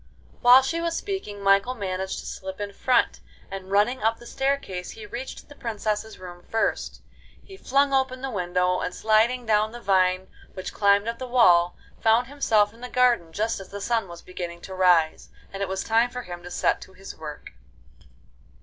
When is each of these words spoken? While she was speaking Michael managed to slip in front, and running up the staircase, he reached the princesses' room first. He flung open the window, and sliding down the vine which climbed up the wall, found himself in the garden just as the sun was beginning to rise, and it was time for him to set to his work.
While 0.41 0.63
she 0.63 0.81
was 0.81 0.97
speaking 0.97 1.43
Michael 1.43 1.75
managed 1.75 2.17
to 2.21 2.25
slip 2.25 2.59
in 2.59 2.73
front, 2.73 3.19
and 3.51 3.69
running 3.69 4.01
up 4.01 4.17
the 4.17 4.25
staircase, 4.25 4.89
he 4.89 5.05
reached 5.05 5.47
the 5.47 5.53
princesses' 5.53 6.17
room 6.17 6.41
first. 6.49 7.03
He 7.43 7.55
flung 7.55 7.93
open 7.93 8.23
the 8.23 8.31
window, 8.31 8.79
and 8.79 8.95
sliding 8.95 9.45
down 9.45 9.73
the 9.73 9.79
vine 9.79 10.27
which 10.55 10.73
climbed 10.73 11.07
up 11.07 11.19
the 11.19 11.27
wall, 11.27 11.77
found 11.99 12.25
himself 12.25 12.73
in 12.73 12.81
the 12.81 12.89
garden 12.89 13.31
just 13.31 13.59
as 13.59 13.69
the 13.69 13.79
sun 13.79 14.07
was 14.07 14.23
beginning 14.23 14.61
to 14.61 14.73
rise, 14.73 15.29
and 15.53 15.61
it 15.61 15.69
was 15.69 15.83
time 15.83 16.09
for 16.09 16.23
him 16.23 16.41
to 16.41 16.49
set 16.49 16.81
to 16.81 16.93
his 16.93 17.15
work. 17.15 17.51